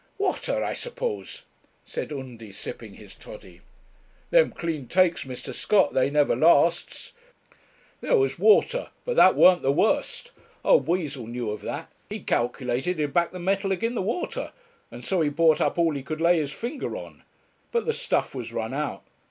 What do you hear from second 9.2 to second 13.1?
weren't the worst. Old Weazle knew of that; he calculated